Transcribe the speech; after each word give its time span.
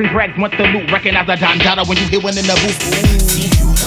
Jeffrey 0.00 0.16
Braggs 0.16 0.38
want 0.38 0.56
the 0.56 0.64
loot. 0.68 0.90
Recognize 0.90 1.26
the 1.26 1.36
Don 1.36 1.58
Dada 1.58 1.84
when 1.84 1.98
you 1.98 2.04
hear 2.04 2.20
one 2.20 2.38
in 2.38 2.46
the 2.46 2.54
booth. 2.54 3.26
Ooh. 3.26 3.80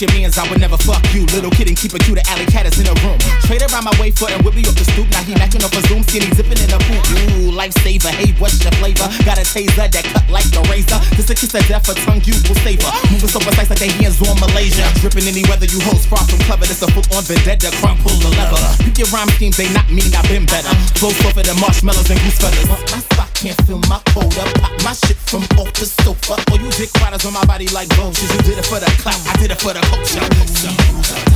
your 0.00 0.08
mans, 0.12 0.38
I 0.38 0.48
would 0.48 0.60
never 0.60 0.78
fuck 0.78 1.04
you. 1.12 1.26
Little 1.26 1.50
kid 1.50 1.68
and 1.68 1.76
keep 1.76 1.92
it 1.92 2.02
cute, 2.04 2.16
the 2.16 2.26
alley 2.30 2.46
cat 2.46 2.64
is 2.64 2.78
in 2.78 2.86
the 2.86 2.94
room. 3.04 3.18
Trade 3.44 3.60
around 3.60 3.84
my 3.84 3.92
way 4.00 4.10
foot 4.10 4.32
and 4.32 4.42
whip 4.42 4.54
me 4.54 4.62
up 4.62 4.72
the 4.72 4.84
stoop. 4.84 5.06
Now 5.10 5.22
he 5.24 5.34
macking 5.34 5.62
up 5.62 5.72
a 5.72 5.86
zoom, 5.88 6.02
skinny 6.04 6.32
zipping 6.32 6.56
in 6.56 6.70
the 6.70 6.78
poop. 6.88 7.04
Ooh 7.36 7.39
lifesaver. 7.50 8.10
Hey, 8.14 8.32
what's 8.38 8.62
your 8.62 8.72
flavor? 8.78 9.06
Got 9.26 9.38
a 9.38 9.44
taser 9.44 9.90
that 9.90 10.04
cut 10.06 10.26
like 10.30 10.48
a 10.54 10.62
razor. 10.70 10.98
Just 11.14 11.30
a 11.30 11.34
kiss 11.34 11.54
of 11.54 11.66
death, 11.66 11.88
a 11.90 11.94
tongue 12.06 12.22
you 12.24 12.34
will 12.46 12.58
savor. 12.62 12.90
Moving 13.10 13.30
so 13.30 13.40
precise 13.40 13.70
like 13.70 13.82
they 13.82 13.92
hands 14.00 14.20
on 14.22 14.38
Malaysia. 14.40 14.86
Dripping 15.02 15.26
any 15.26 15.44
weather 15.50 15.66
you 15.66 15.80
host, 15.90 16.08
far 16.08 16.22
from 16.26 16.40
clever. 16.46 16.66
That's 16.66 16.82
a 16.82 16.88
full 16.90 17.04
on 17.16 17.24
vendetta, 17.24 17.70
crime 17.82 17.98
pull 18.02 18.14
the 18.22 18.30
lever. 18.34 18.60
You 18.84 18.90
get 18.94 19.10
rhyme 19.12 19.30
schemes, 19.36 19.56
they 19.56 19.68
not 19.72 19.88
mean 19.90 20.10
I've 20.14 20.26
been 20.28 20.46
better. 20.46 20.72
Flow 20.96 21.10
for 21.10 21.42
the 21.42 21.54
marshmallows 21.60 22.08
and 22.10 22.20
goose 22.22 22.38
feathers. 22.38 22.66
My 22.68 23.00
spot 23.02 23.30
can't 23.34 23.58
feel 23.66 23.80
my 23.88 24.00
quota. 24.12 24.44
Pop 24.60 24.72
my 24.84 24.92
shit 24.92 25.18
from 25.28 25.44
off 25.58 25.72
the 25.74 25.86
sofa. 25.86 26.36
Oh, 26.50 26.58
you 26.58 26.70
dick 26.76 26.92
riders 27.00 27.24
on 27.26 27.32
my 27.32 27.44
body 27.44 27.68
like 27.74 27.88
vultures. 27.94 28.30
You 28.34 28.42
did 28.42 28.58
it 28.58 28.66
for 28.66 28.80
the 28.80 28.90
clout, 29.00 29.20
I 29.26 29.36
did 29.38 29.50
it 29.50 29.60
for 29.60 29.72
the 29.72 29.80
culture. 29.88 31.29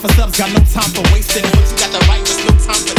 time 0.00 0.08
for 0.08 0.14
subs, 0.14 0.38
got 0.38 0.52
no 0.52 0.58
time 0.72 0.90
for 0.90 1.02
wasting. 1.14 1.42
What 1.42 1.70
you 1.70 1.76
got 1.78 1.92
the 1.92 2.06
right, 2.08 2.24
there's 2.24 2.44
no 2.44 2.50
time 2.66 2.82
for 2.86 2.95